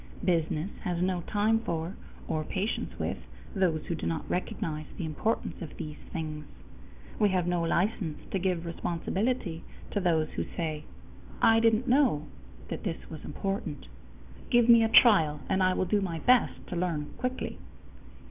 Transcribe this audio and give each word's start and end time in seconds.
Business 0.25 0.71
has 0.83 0.99
no 0.99 1.21
time 1.31 1.59
for 1.59 1.93
or 2.27 2.43
patience 2.43 2.97
with 2.97 3.19
those 3.55 3.85
who 3.85 3.93
do 3.93 4.07
not 4.07 4.27
recognize 4.27 4.87
the 4.97 5.05
importance 5.05 5.61
of 5.61 5.77
these 5.77 5.99
things. 6.11 6.43
We 7.19 7.29
have 7.29 7.45
no 7.45 7.61
license 7.61 8.17
to 8.31 8.39
give 8.39 8.65
responsibility 8.65 9.63
to 9.91 9.99
those 9.99 10.29
who 10.29 10.45
say: 10.57 10.85
"I 11.39 11.59
didn't 11.59 11.87
know 11.87 12.25
that 12.69 12.81
this 12.81 13.11
was 13.11 13.23
important. 13.23 13.87
Give 14.49 14.67
me 14.67 14.83
a 14.83 14.89
trial, 14.89 15.41
and 15.47 15.61
I 15.61 15.75
will 15.75 15.85
do 15.85 16.01
my 16.01 16.17
best 16.17 16.65
to 16.69 16.75
learn 16.75 17.13
quickly." 17.19 17.59